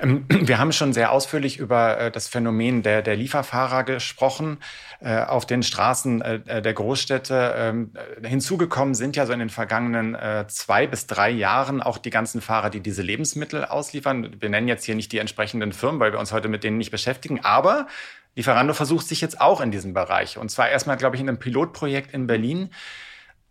[0.01, 4.57] Ähm, wir haben schon sehr ausführlich über äh, das Phänomen der, der Lieferfahrer gesprochen
[4.99, 7.53] äh, auf den Straßen äh, der Großstädte.
[7.55, 10.17] Ähm, hinzugekommen sind ja so in den vergangenen
[10.49, 14.35] zwei bis drei Jahren auch die ganzen Fahrer, die diese Lebensmittel ausliefern.
[14.41, 16.91] Wir nennen jetzt hier nicht die entsprechenden Firmen, weil wir uns heute mit denen nicht
[16.91, 17.39] beschäftigen.
[17.45, 17.87] Aber
[18.35, 20.37] Lieferando versucht sich jetzt auch in diesem Bereich.
[20.37, 22.69] Und zwar erstmal, glaube ich, in einem Pilotprojekt in Berlin.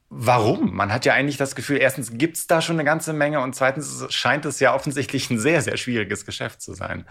[0.09, 0.75] Warum?
[0.75, 3.55] Man hat ja eigentlich das Gefühl, erstens gibt es da schon eine ganze Menge und
[3.55, 7.07] zweitens scheint es ja offensichtlich ein sehr, sehr schwieriges Geschäft zu sein.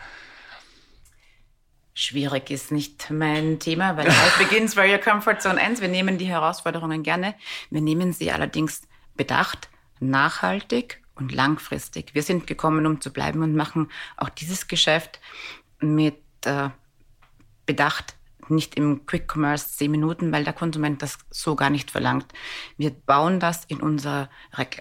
[1.94, 5.82] Schwierig ist nicht mein Thema, weil life begins where your comfort zone ends.
[5.82, 7.36] Wir nehmen die Herausforderungen gerne.
[7.70, 8.82] Wir nehmen sie allerdings
[9.16, 12.14] bedacht, nachhaltig und langfristig.
[12.14, 15.20] Wir sind gekommen, um zu bleiben und machen auch dieses Geschäft
[15.80, 16.70] mit äh,
[17.66, 18.16] Bedacht
[18.50, 22.26] nicht im Quick Commerce zehn Minuten, weil der Konsument das so gar nicht verlangt.
[22.78, 24.30] Wir bauen das in unser,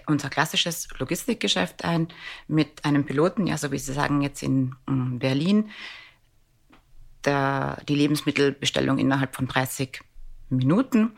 [0.07, 2.07] unser klassisches Logistikgeschäft ein
[2.47, 5.69] mit einem Piloten, ja, so wie Sie sagen, jetzt in Berlin.
[7.23, 10.01] Der, die Lebensmittelbestellung innerhalb von 30
[10.49, 11.13] Minuten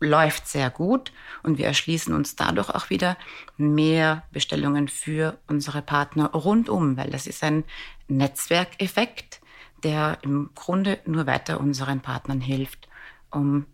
[0.00, 3.16] läuft sehr gut und wir erschließen uns dadurch auch wieder
[3.56, 7.64] mehr Bestellungen für unsere Partner rundum, weil das ist ein
[8.08, 9.40] Netzwerkeffekt
[9.86, 12.88] der im Grunde nur weiter unseren Partnern hilft,
[13.30, 13.66] um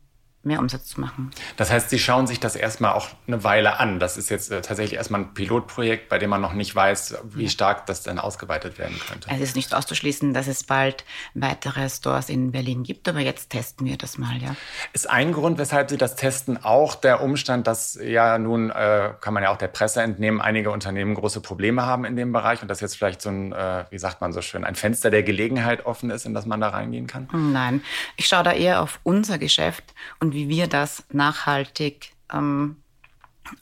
[0.44, 1.30] mehr Umsatz zu machen.
[1.56, 4.00] Das heißt, Sie schauen sich das erstmal auch eine Weile an.
[4.00, 7.48] Das ist jetzt äh, tatsächlich erstmal ein Pilotprojekt, bei dem man noch nicht weiß, wie
[7.48, 9.28] stark das dann ausgeweitet werden könnte.
[9.30, 13.86] Es ist nicht auszuschließen, dass es bald weitere Stores in Berlin gibt, aber jetzt testen
[13.86, 14.56] wir das mal, ja.
[14.92, 19.34] Ist ein Grund, weshalb Sie das testen, auch der Umstand, dass ja nun, äh, kann
[19.34, 22.68] man ja auch der Presse entnehmen, einige Unternehmen große Probleme haben in dem Bereich und
[22.68, 25.86] dass jetzt vielleicht so ein, äh, wie sagt man so schön, ein Fenster der Gelegenheit
[25.86, 27.28] offen ist, in das man da reingehen kann?
[27.32, 27.82] Nein,
[28.16, 32.76] ich schaue da eher auf unser Geschäft und wie wir das nachhaltig ähm,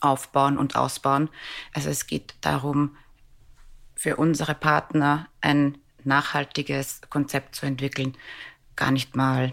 [0.01, 1.29] aufbauen und ausbauen.
[1.73, 2.97] Also es geht darum,
[3.95, 8.17] für unsere Partner ein nachhaltiges Konzept zu entwickeln,
[8.77, 9.53] gar nicht mal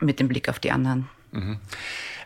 [0.00, 1.08] mit dem Blick auf die anderen.
[1.36, 1.60] Mhm.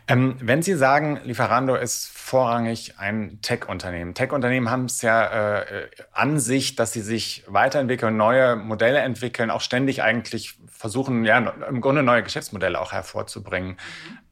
[0.09, 4.15] Ähm, wenn Sie sagen, Lieferando ist vorrangig ein Tech-Unternehmen.
[4.15, 9.61] Tech-Unternehmen haben es ja äh, an sich, dass sie sich weiterentwickeln, neue Modelle entwickeln, auch
[9.61, 13.77] ständig eigentlich versuchen, ja, im Grunde neue Geschäftsmodelle auch hervorzubringen.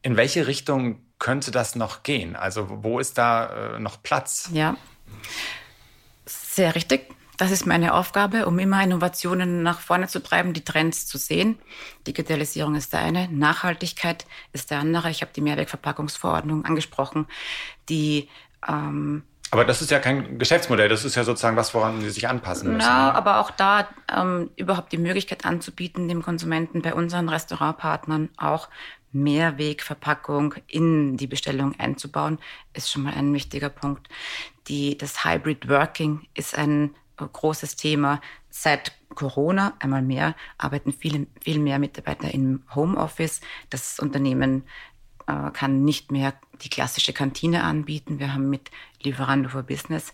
[0.01, 2.35] In welche Richtung könnte das noch gehen?
[2.35, 4.49] Also wo ist da äh, noch Platz?
[4.51, 4.75] Ja,
[6.25, 7.09] sehr richtig.
[7.39, 11.57] Das ist meine Aufgabe, um immer Innovationen nach vorne zu treiben, die Trends zu sehen.
[12.05, 15.09] Digitalisierung ist der eine, Nachhaltigkeit ist der andere.
[15.09, 17.27] Ich habe die Mehrwegverpackungsverordnung angesprochen,
[17.87, 18.27] die
[18.67, 22.27] ähm, aber das ist ja kein Geschäftsmodell, das ist ja sozusagen was, woran Sie sich
[22.27, 22.85] anpassen müssen.
[22.85, 28.67] Ja, aber auch da ähm, überhaupt die Möglichkeit anzubieten, dem Konsumenten bei unseren Restaurantpartnern auch
[29.13, 32.37] Mehrwegverpackung in die Bestellung einzubauen,
[32.73, 34.07] ist schon mal ein wichtiger Punkt.
[34.67, 36.93] Die, das Hybrid Working ist ein
[37.27, 38.21] großes Thema.
[38.49, 43.41] Seit Corona einmal mehr arbeiten viele, viel mehr Mitarbeiter im Homeoffice.
[43.69, 44.63] Das Unternehmen
[45.27, 48.19] äh, kann nicht mehr die klassische Kantine anbieten.
[48.19, 50.13] Wir haben mit Lieferando for Business,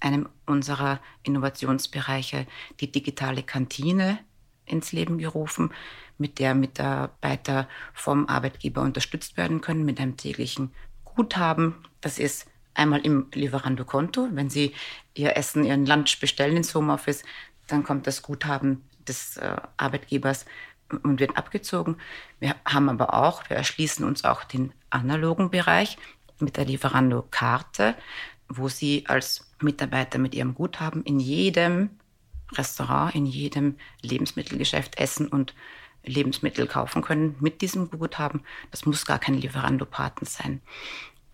[0.00, 2.46] einem unserer Innovationsbereiche,
[2.80, 4.18] die digitale Kantine
[4.64, 5.70] ins Leben gerufen,
[6.18, 10.72] mit der Mitarbeiter vom Arbeitgeber unterstützt werden können mit einem täglichen
[11.04, 11.74] Guthaben.
[12.00, 14.28] Das ist einmal im Lieferando-Konto.
[14.32, 14.74] Wenn Sie
[15.14, 17.24] Ihr Essen, Ihren Lunch bestellen ins Homeoffice,
[17.66, 20.46] dann kommt das Guthaben des äh, Arbeitgebers
[21.02, 21.96] und wird abgezogen.
[22.38, 25.98] Wir haben aber auch, wir erschließen uns auch den analogen Bereich
[26.38, 27.94] mit der Lieferando-Karte,
[28.48, 31.90] wo Sie als Mitarbeiter mit Ihrem Guthaben in jedem
[32.52, 35.54] Restaurant, in jedem Lebensmittelgeschäft essen und
[36.04, 38.42] Lebensmittel kaufen können mit diesem Guthaben.
[38.70, 40.60] Das muss gar kein Lieferando-Paten sein.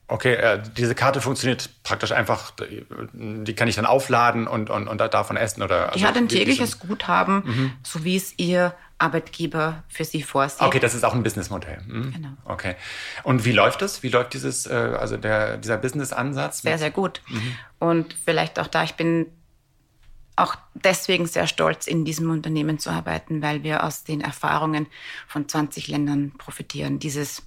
[0.09, 2.53] Okay, äh, diese Karte funktioniert praktisch einfach,
[3.13, 5.87] die kann ich dann aufladen und, und, und davon essen oder?
[5.87, 7.73] Die also hat ein tägliches Guthaben, mhm.
[7.83, 10.63] so wie es ihr Arbeitgeber für sie vorsieht.
[10.63, 11.81] Okay, das ist auch ein Businessmodell.
[11.87, 12.13] Mhm.
[12.13, 12.29] Genau.
[12.45, 12.77] Okay.
[13.25, 14.03] Und wie läuft das?
[14.03, 16.63] Wie läuft dieses, äh, also der, dieser Business-Ansatz?
[16.63, 17.21] Sehr, sehr gut.
[17.29, 17.57] Mhm.
[17.79, 19.27] Und vielleicht auch da, ich bin
[20.37, 24.87] auch deswegen sehr stolz, in diesem Unternehmen zu arbeiten, weil wir aus den Erfahrungen
[25.27, 26.99] von 20 Ländern profitieren.
[26.99, 27.43] Dieses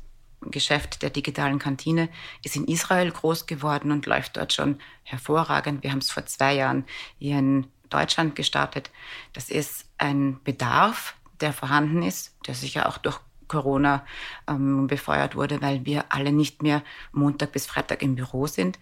[0.52, 2.10] Geschäft der digitalen Kantine
[2.44, 5.84] ist in Israel groß geworden und läuft dort schon hervorragend.
[5.84, 6.86] Wir haben es vor zwei Jahren
[7.20, 8.92] hier in Deutschland gestartet.
[9.34, 14.06] Das ist ein Bedarf, der vorhanden ist, der sicher auch durch Corona
[14.48, 18.80] ähm, befeuert wurde, weil wir alle nicht mehr Montag bis Freitag im Büro sind.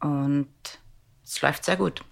[0.00, 0.48] Und
[1.24, 2.04] es läuft sehr gut.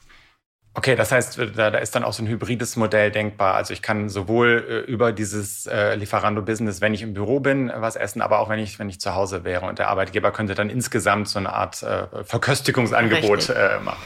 [0.76, 3.54] Okay, das heißt, da, da, ist dann auch so ein hybrides Modell denkbar.
[3.54, 7.94] Also ich kann sowohl äh, über dieses äh, Lieferando-Business, wenn ich im Büro bin, was
[7.94, 9.66] essen, aber auch wenn ich, wenn ich zu Hause wäre.
[9.66, 14.02] Und der Arbeitgeber könnte dann insgesamt so eine Art äh, Verköstigungsangebot äh, machen.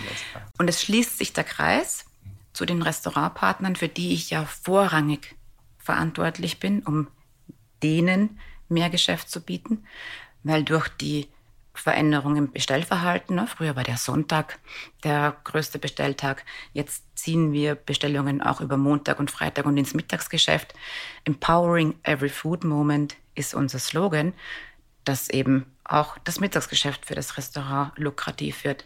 [0.59, 2.05] Und es schließt sich der Kreis
[2.53, 5.37] zu den Restaurantpartnern, für die ich ja vorrangig
[5.79, 7.09] verantwortlich bin, um
[7.83, 9.87] denen mehr Geschäft zu bieten,
[10.43, 11.29] weil durch die
[11.81, 13.37] Veränderung im Bestellverhalten.
[13.37, 13.47] Ne?
[13.47, 14.59] Früher war der Sonntag
[15.05, 16.45] der größte Bestelltag.
[16.73, 20.75] Jetzt ziehen wir Bestellungen auch über Montag und Freitag und ins Mittagsgeschäft.
[21.25, 24.35] Empowering every food moment ist unser Slogan,
[25.05, 28.85] dass eben auch das Mittagsgeschäft für das Restaurant lukrativ wird.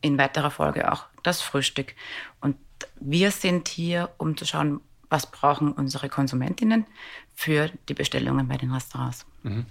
[0.00, 1.94] In weiterer Folge auch das Frühstück.
[2.40, 2.56] Und
[3.00, 6.86] wir sind hier, um zu schauen, was brauchen unsere Konsumentinnen
[7.34, 9.24] für die Bestellungen bei den Restaurants.
[9.42, 9.66] Mhm.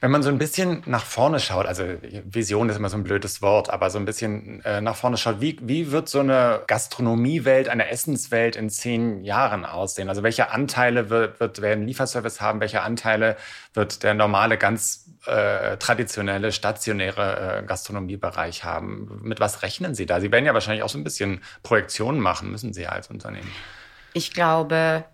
[0.00, 1.84] Wenn man so ein bisschen nach vorne schaut, also
[2.24, 5.40] Vision ist immer so ein blödes Wort, aber so ein bisschen äh, nach vorne schaut,
[5.40, 10.08] wie, wie wird so eine Gastronomiewelt, eine Essenswelt in zehn Jahren aussehen?
[10.08, 12.60] Also welche Anteile wird, wird werden Lieferservice haben?
[12.60, 13.36] Welche Anteile
[13.74, 19.20] wird der normale, ganz äh, traditionelle, stationäre äh, Gastronomiebereich haben?
[19.22, 20.20] Mit was rechnen Sie da?
[20.20, 23.50] Sie werden ja wahrscheinlich auch so ein bisschen Projektionen machen, müssen Sie als Unternehmen.
[24.12, 25.04] Ich glaube,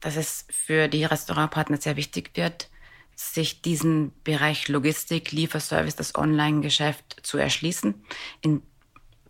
[0.00, 2.68] dass es für die Restaurantpartner sehr wichtig wird,
[3.14, 8.02] sich diesen Bereich Logistik, Lieferservice, das Online-Geschäft zu erschließen.
[8.40, 8.62] In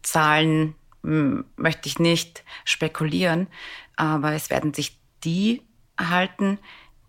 [0.03, 3.49] Zahlen hm, möchte ich nicht spekulieren,
[3.97, 5.63] aber es werden sich die
[5.97, 6.59] erhalten,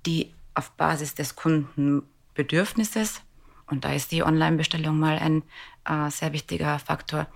[0.05, 3.21] die auf Basis des Kundenbedürfnisses,
[3.67, 5.43] und da ist die Online-Bestellung mal ein
[5.85, 7.27] äh, sehr wichtiger Faktor,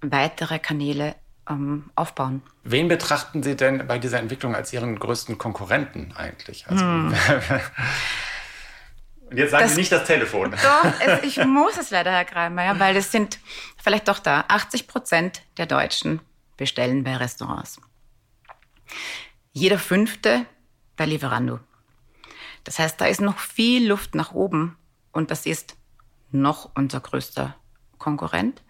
[0.00, 1.14] weitere Kanäle
[1.48, 2.42] ähm, aufbauen.
[2.64, 6.66] Wen betrachten Sie denn bei dieser Entwicklung als Ihren größten Konkurrenten eigentlich?
[6.68, 7.14] Also, hm.
[9.32, 10.50] Und jetzt sagen das, Sie nicht das Telefon.
[10.62, 13.38] Doch, es, ich muss es leider, Herr Kreimeier, weil es sind
[13.82, 16.20] vielleicht doch da 80 Prozent der Deutschen
[16.58, 17.80] bestellen bei Restaurants.
[19.52, 20.44] Jeder fünfte
[20.98, 21.60] bei Lieferando.
[22.64, 24.76] Das heißt, da ist noch viel Luft nach oben
[25.12, 25.76] und das ist
[26.30, 27.56] noch unser größter
[27.96, 28.62] Konkurrent.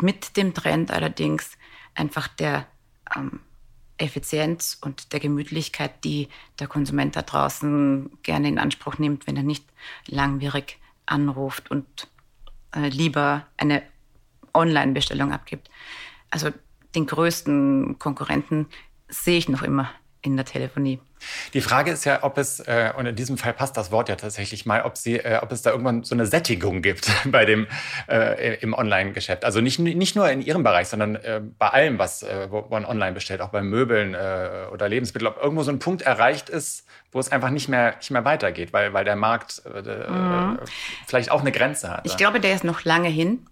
[0.00, 1.56] Mit dem Trend allerdings
[1.94, 2.66] einfach der
[3.14, 3.40] ähm,
[3.98, 9.42] Effizienz und der Gemütlichkeit, die der Konsument da draußen gerne in Anspruch nimmt, wenn er
[9.42, 9.64] nicht
[10.06, 12.08] langwierig anruft und
[12.74, 13.82] äh, lieber eine
[14.54, 15.70] Online-Bestellung abgibt.
[16.30, 16.50] Also
[16.94, 18.66] den größten Konkurrenten
[19.08, 19.90] sehe ich noch immer
[20.22, 21.00] in der Telefonie.
[21.54, 24.16] Die Frage ist ja, ob es, äh, und in diesem Fall passt das Wort ja
[24.16, 27.66] tatsächlich mal, ob, sie, äh, ob es da irgendwann so eine Sättigung gibt bei dem,
[28.08, 29.44] äh, im Online-Geschäft.
[29.44, 32.84] Also nicht, nicht nur in Ihrem Bereich, sondern äh, bei allem, was äh, wo man
[32.84, 36.86] online bestellt, auch bei Möbeln äh, oder Lebensmitteln, ob irgendwo so ein Punkt erreicht ist,
[37.12, 40.58] wo es einfach nicht mehr, nicht mehr weitergeht, weil, weil der Markt mhm.
[41.06, 42.06] vielleicht auch eine Grenze hat.
[42.06, 43.46] Ich glaube, der ist noch lange hin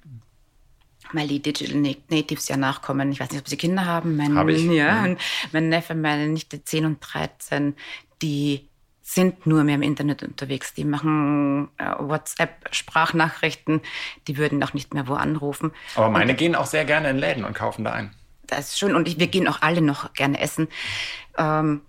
[1.12, 3.12] weil die Digital Natives ja nachkommen.
[3.12, 4.16] Ich weiß nicht, ob sie Kinder haben.
[4.16, 4.64] Mein, Hab ich.
[4.64, 5.16] Ja, mhm.
[5.52, 7.74] mein Neffe, meine Nichte 10 und 13,
[8.22, 8.68] die
[9.02, 10.74] sind nur mehr im Internet unterwegs.
[10.74, 13.80] Die machen äh, WhatsApp-Sprachnachrichten.
[14.26, 15.72] Die würden auch nicht mehr wo anrufen.
[15.94, 18.14] Aber meine und, gehen auch sehr gerne in Läden und kaufen da ein.
[18.46, 18.94] Das ist schön.
[18.94, 20.68] Und ich, wir gehen auch alle noch gerne essen
[21.38, 21.80] ähm,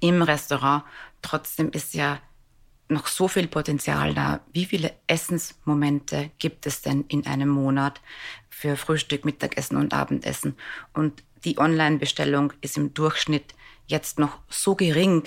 [0.00, 0.84] im Restaurant.
[1.22, 2.18] Trotzdem ist ja
[2.94, 4.40] noch so viel Potenzial da.
[4.52, 8.00] Wie viele Essensmomente gibt es denn in einem Monat
[8.48, 10.56] für Frühstück, Mittagessen und Abendessen?
[10.94, 13.54] Und die Online-Bestellung ist im Durchschnitt
[13.86, 15.24] jetzt noch so gering,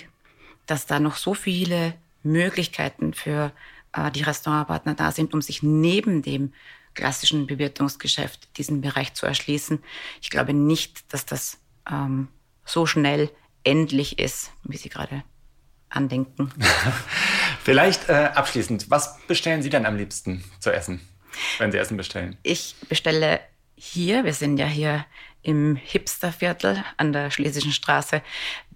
[0.65, 3.51] dass da noch so viele Möglichkeiten für
[3.93, 6.53] äh, die Restaurantpartner da sind, um sich neben dem
[6.93, 9.79] klassischen Bewirtungsgeschäft diesen Bereich zu erschließen.
[10.21, 12.27] Ich glaube nicht, dass das ähm,
[12.65, 13.29] so schnell
[13.63, 15.23] endlich ist, wie Sie gerade
[15.89, 16.51] andenken.
[17.67, 21.01] Vielleicht äh, abschließend, was bestellen Sie denn am liebsten zu essen,
[21.57, 22.37] wenn Sie Essen bestellen?
[22.41, 23.41] Ich bestelle
[23.75, 25.05] hier, wir sind ja hier
[25.41, 28.21] im Hipsterviertel an der Schlesischen Straße,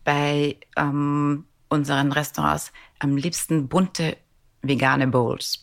[0.04, 4.18] bei ähm, unseren Restaurants am liebsten bunte
[4.62, 5.62] vegane Bowls.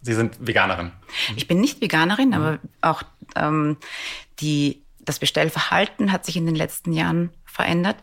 [0.00, 0.90] Sie sind Veganerin?
[1.36, 2.34] Ich bin nicht Veganerin, mhm.
[2.34, 3.04] aber auch
[3.36, 3.76] ähm,
[4.40, 7.96] die, das Bestellverhalten hat sich in den letzten Jahren verändert.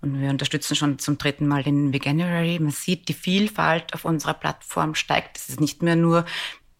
[0.00, 2.58] Und wir unterstützen schon zum dritten Mal den Veganuary.
[2.58, 5.36] Man sieht, die Vielfalt auf unserer Plattform steigt.
[5.36, 6.24] Es ist nicht mehr nur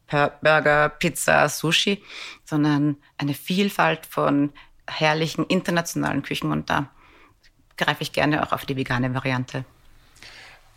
[0.09, 2.03] Burger, Pizza, Sushi,
[2.45, 4.53] sondern eine Vielfalt von
[4.89, 6.53] herrlichen internationalen Küchen.
[6.53, 6.91] Und da
[7.77, 9.65] greife ich gerne auch auf die vegane Variante.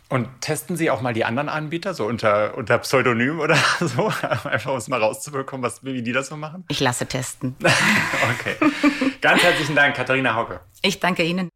[0.08, 4.12] Und testen Sie auch mal die anderen Anbieter, so unter, unter Pseudonym oder so,
[4.48, 6.64] einfach um es mal rauszubekommen, was, wie die das so machen?
[6.68, 7.54] Ich lasse testen.
[7.60, 8.56] okay.
[9.20, 10.60] Ganz herzlichen Dank, Katharina Hauke.
[10.82, 11.50] Ich danke Ihnen.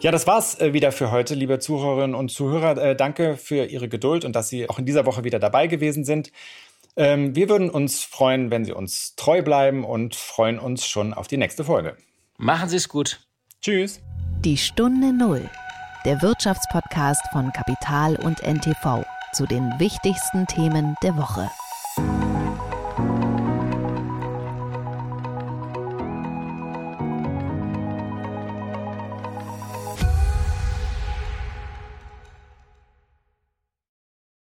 [0.00, 2.76] Ja, das war's äh, wieder für heute, liebe Zuhörerinnen und Zuhörer.
[2.76, 6.04] Äh, danke für Ihre Geduld und dass Sie auch in dieser Woche wieder dabei gewesen
[6.04, 6.30] sind.
[6.96, 11.26] Ähm, wir würden uns freuen, wenn Sie uns treu bleiben und freuen uns schon auf
[11.26, 11.96] die nächste Folge.
[12.36, 13.20] Machen Sie es gut.
[13.62, 14.02] Tschüss.
[14.44, 15.48] Die Stunde Null,
[16.04, 21.50] der Wirtschaftspodcast von Kapital und NTV zu den wichtigsten Themen der Woche.